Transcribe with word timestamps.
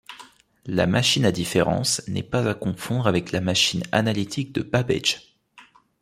La 0.65 0.87
machine 0.87 1.25
à 1.25 1.31
différence 1.31 2.01
n'est 2.07 2.23
pas 2.23 2.49
à 2.49 2.55
confondre 2.55 3.05
avec 3.05 3.31
la 3.31 3.39
machine 3.39 3.83
analytique 3.91 4.51
de 4.51 4.63
Babbage. 4.63 5.37